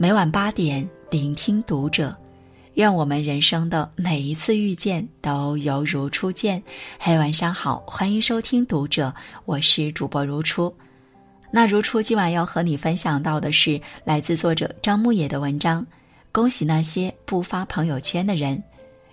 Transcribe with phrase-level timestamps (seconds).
[0.00, 2.16] 每晚八点，聆听读者。
[2.74, 6.62] 愿我们人生的每一次遇见都犹如初见。
[7.00, 9.12] 嘿，晚上好，欢迎收听读者，
[9.44, 10.72] 我是主播如初。
[11.50, 15.84] 那如初今晚要和你分享到的是来自作者张牧野的文章。
[16.30, 18.62] 恭喜那些不发朋友圈的人。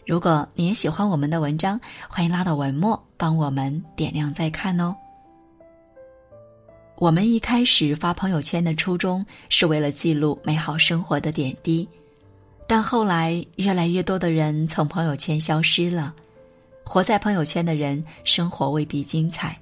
[0.05, 4.95] 如果你也喜欢我们的文章，欢迎拉到文末帮我们点亮再看哦。
[6.97, 11.87] 我们一开始发朋友圈的初衷是为了记录美好生活的点滴，
[12.67, 16.15] 但后来越来越多的人从朋友圈消失了。
[16.85, 19.59] 活在朋友圈的人生活未必精彩，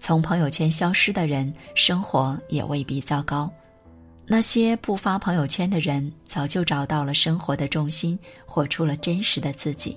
[0.00, 3.48] 从朋友圈消失的人生活也未必糟糕。
[4.26, 9.96] 那些不发朋友圈的人，早就找到了生活的重心，活出了真实的自己。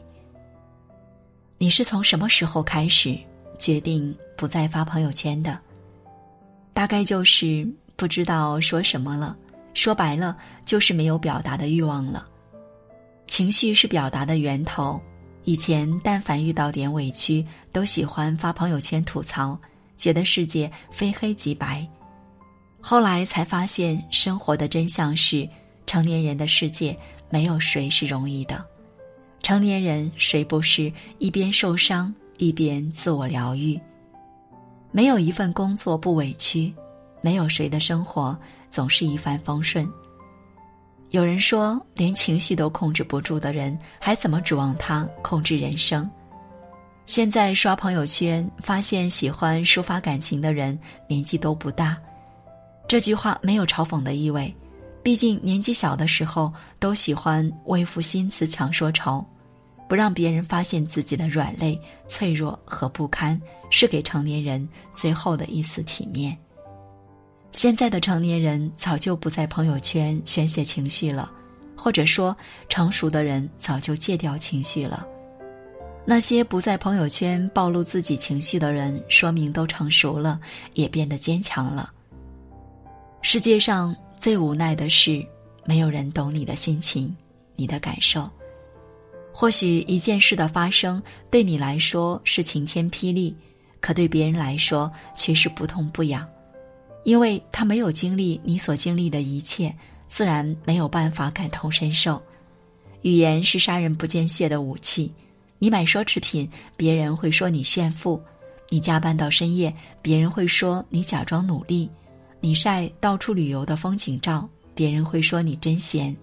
[1.58, 3.18] 你是从什么时候开始
[3.58, 5.60] 决定不再发朋友圈的？
[6.76, 7.66] 大概就是
[7.96, 9.36] 不知道说什么了，
[9.74, 12.28] 说白了就是没有表达的欲望了。
[13.28, 15.02] 情绪是表达的源头，
[15.46, 19.58] 以前但凡遇到点委屈，都喜欢发朋友圈吐槽，
[19.96, 21.88] 觉得世界非黑即白。
[22.82, 25.48] 后来才发现，生活的真相是，
[25.88, 26.96] 成年人的世界
[27.30, 28.64] 没有谁是容易的。
[29.42, 33.80] 成年人谁不是一边受伤一边自我疗愈？
[34.96, 36.74] 没有一份工作不委屈，
[37.20, 38.34] 没有谁的生活
[38.70, 39.86] 总是一帆风顺。
[41.10, 46.10] 有人说，连情绪都控制不住的人，还怎么指望他控制人生？
[47.06, 50.80] 现在刷朋友圈，发现喜欢抒发感情的人
[51.10, 51.98] 年纪都不大。
[52.88, 54.56] 这句话没有嘲讽的意味，
[55.04, 59.22] 毕竟年纪小的时候都喜欢为赋新词强说愁，
[59.88, 66.38] 不让别人发现自己的软肋、脆弱和不堪，是给成年人最后的一丝体面。
[67.52, 71.32] 现在的成年人早就不在朋友圈宣泄情绪了，
[71.76, 72.36] 或者说
[72.68, 75.08] 成熟的人早就戒掉情绪了。
[76.08, 80.40] 那些不在朋友圈暴露自己情绪的人，说明都成熟了，
[80.74, 81.92] 也变得坚强了。
[83.22, 85.26] 世界上最无奈的是，
[85.64, 87.16] 没有人懂你的心情，
[87.56, 88.30] 你的感受。
[89.38, 93.36] 或许一件事的发生对你来说是晴天霹雳，
[93.82, 96.26] 可对别人来说却是不痛不痒，
[97.04, 99.76] 因为他没有经历你所经历的一切，
[100.08, 102.24] 自然没有办法感同身受。
[103.02, 105.12] 语言是杀人不见血的武器，
[105.60, 108.18] 你买奢侈品，别人会说你炫富；
[108.70, 111.90] 你加班到深夜，别人会说你假装努力。
[112.40, 116.16] 你晒到处旅游的风景照，别人会说你真闲。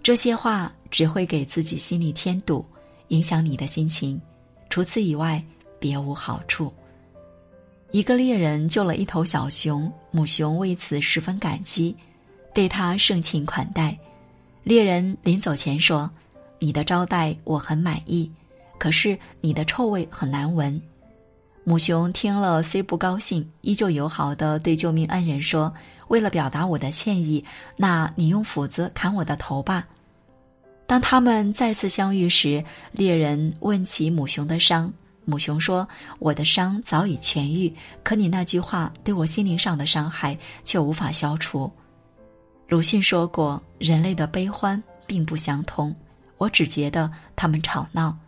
[0.00, 2.64] 这些话只会给自己心里添堵，
[3.08, 4.20] 影响你的心情。
[4.68, 5.42] 除此以外，
[5.78, 6.72] 别无好处。
[7.90, 11.96] 一个猎人救了一头小熊，母熊为此十分感激，
[12.54, 13.98] 对他盛情款待。
[14.62, 16.08] 猎人临走前说
[16.60, 18.30] ：“你的招待我很满意，
[18.78, 20.80] 可是你的臭味很难闻。”
[21.64, 25.72] 母熊听了虽不高兴，依旧友好的对救命恩人说
[26.08, 27.44] ：“为了表达我的歉意，
[27.76, 29.86] 那你用斧子砍我的头吧。”
[30.90, 34.92] 当他们再次相遇时，猎人问起母熊的伤，
[35.24, 41.70] 母熊说：“我的伤早已痊愈，可你那句话对我心灵上的伤害却无法消除。”
[42.66, 45.94] 鲁迅说过：“人类的悲欢并不相通，
[46.38, 48.18] 我只觉得他们吵闹。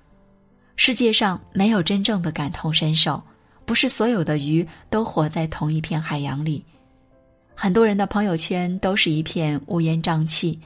[0.77, 3.21] 世界上没有真正的感同身受。”
[3.67, 6.65] 不是所有的鱼都活在同一片海洋里，
[7.57, 10.57] 很多人的朋友圈都是一片乌烟瘴气，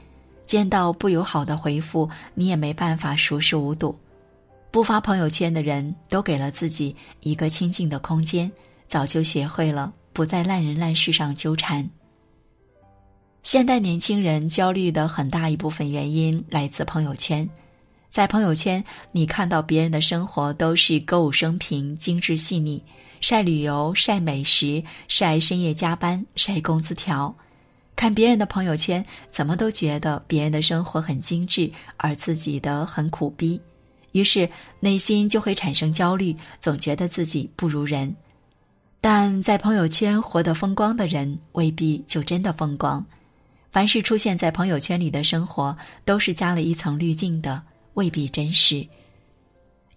[0.47, 3.95] 见到不友好的回复，你也没办法熟视无睹。
[4.71, 8.51] 不发朋友圈的人都给了自己一个清静的空间，
[8.87, 11.87] 早就学会了不在烂人烂事上纠缠。
[13.43, 17.47] 现代年轻人焦虑的很大一部分原因来自朋友圈。
[18.09, 22.81] 在朋友圈，你看到别人的生活都是歌舞升平、精致细腻，
[23.19, 27.35] 晒旅游、晒美食、晒深夜加班、晒工资条。
[27.97, 33.59] 看别人的朋友圈，怎么都觉得别人的生活很精致，而自己的很苦逼，
[34.11, 34.47] 于是
[34.79, 38.15] 内心就会产生焦虑，总觉得自己不如人。
[39.01, 43.03] 但在朋友圈活得风光的人，未必就真的风光。
[43.71, 45.75] 凡是出现在朋友圈里的生活，
[46.05, 47.61] 都是加了一层滤镜的。
[47.95, 48.87] 未必真实。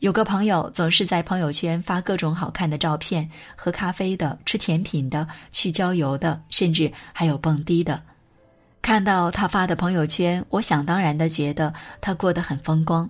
[0.01, 8.03] 有个朋友总是在朋友圈发各种好看的照片，喝咖啡的、吃甜品的、去郊游的，甚至还有蹦迪的。
[8.81, 13.09] 看到他发的朋友圈，我想当然的觉得他过得很风光。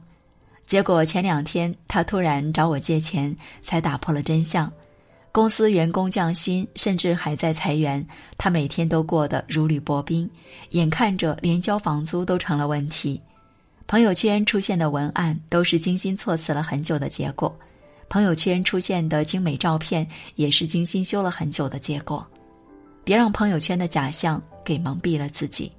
[0.66, 4.70] 结果前两天他突然找我借钱，才打破了真相。
[5.30, 8.04] 公司员工降薪，甚至还在裁员，
[8.36, 10.28] 他每天都过得如履薄冰，
[10.70, 13.20] 眼看着连交房租都成了问题。
[13.90, 17.52] 朋友圈出现的文案都是精心措辞了很久的结果，
[18.08, 20.06] 朋友圈出现的精美照片
[20.36, 22.24] 也是精心修了很久的结果。
[23.02, 25.72] 别让朋友圈的假象给蒙蔽了自己。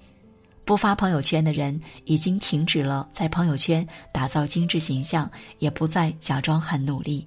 [0.65, 7.25] 不发朋友圈的人已经停止了在朋友圈打造精致形象，也不再假装很努力。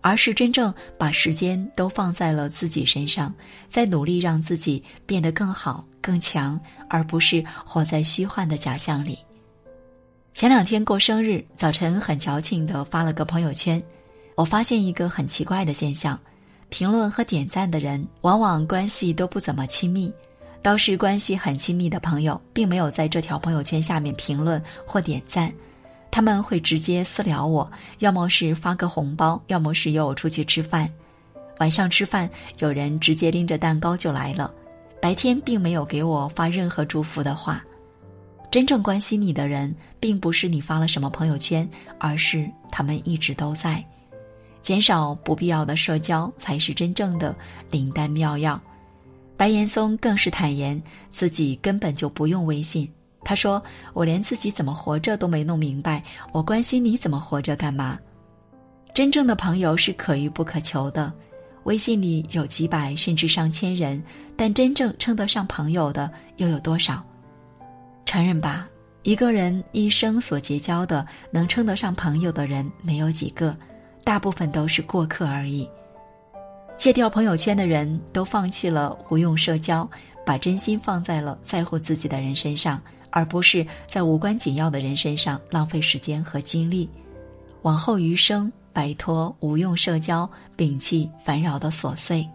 [0.00, 3.32] 而是真正把时间都放在了自己身上，
[3.68, 9.16] 在努力让自己变得更好、更强，而不是活在虚幻的假象里。
[10.36, 13.82] 前两天过生日，早晨很矫情的发了个朋友圈，
[14.34, 16.20] 我发现一个很奇怪的现象：
[16.68, 20.12] 评论和点赞的人往往关系都不怎么亲密，
[20.60, 25.50] 倒是关系很亲密的朋友，并没有在这条朋友圈下面评论或点赞。
[26.10, 30.86] 他们会直接私聊我，要么是发个红包，要么是约我出去吃饭。
[31.60, 32.28] 晚上吃饭，
[32.58, 34.52] 有人直接拎着蛋糕就来了。
[35.00, 37.64] 白天并没有给我发任何祝福的话。
[38.56, 41.68] 真正关心你的人，并不是你发了什么朋友圈，
[41.98, 43.84] 而是他们一直都在。
[44.62, 47.36] 减少不必要的社交，才是真正的
[47.70, 48.58] 灵丹妙药。
[49.36, 52.90] 白岩松更是坦言，自己根本就不用微信。
[53.22, 53.62] 他说
[53.92, 56.02] ：“我连自己怎么活着都没弄明白，
[56.32, 57.98] 我关心你怎么活着干嘛？
[58.94, 61.12] 真正的朋友是可遇不可求的，
[61.64, 64.02] 微信里有几百甚至上千人，
[64.34, 67.04] 但真正称得上朋友的又有多少？
[68.16, 68.66] 承认吧，
[69.02, 73.54] 一个人一生所结交的能称得上朋友的人没有几个，
[74.04, 75.68] 大部分都是过客而已。
[76.78, 79.86] 戒掉朋友圈的人都放弃了无用社交，
[80.24, 82.80] 把真心放在了在乎自己的人身上。”
[83.10, 86.88] 而不是在无关紧要的人身上浪费时间和精力，
[87.62, 92.26] 往后余生摆脱无用社交，摒弃烦扰的琐碎。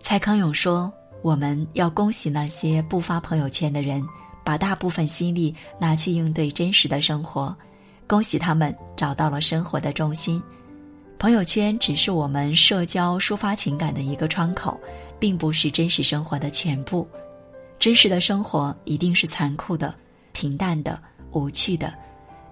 [0.00, 4.04] 蔡康永说：“我们要恭喜那些不发朋友圈的人，
[4.50, 7.56] 把大部分心力拿去应对真实的生活，
[8.08, 10.42] 恭喜他们找到了生活的重心。
[11.20, 14.76] 朋友圈只是我们社交抒发情感的一个窗口，
[15.20, 17.06] 并不是真实生活的全部。”
[17.78, 19.94] 真实的生活一定是残酷的、
[20.32, 21.00] 平淡的、
[21.30, 21.94] 无趣的，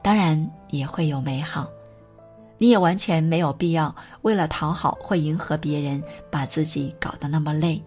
[0.01, 1.69] 当然也会有美好。
[2.59, 3.93] 你也完全没有必要
[4.23, 6.01] 为了讨好或迎合别人，
[6.31, 7.83] 把自己搞得那么累。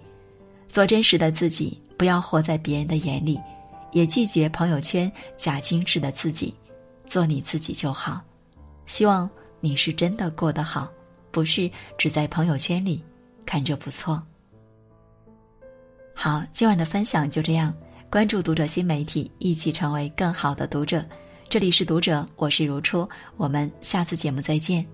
[0.67, 3.39] 做真实的自己，不要活在别人的眼里，
[3.91, 6.53] 也拒绝朋友圈假精致的自己，
[7.05, 8.21] 做你自己就好。
[8.85, 9.29] 希望
[9.59, 10.91] 你是真的过得好，
[11.31, 13.03] 不是只在朋友圈里
[13.45, 14.21] 看着不错。
[16.13, 17.73] 好，今晚的分享就这样。
[18.09, 21.05] 关注读者新媒体，一起成为更好的读者。
[21.47, 24.85] 这里是读者，我是如初，我们下次节目再见。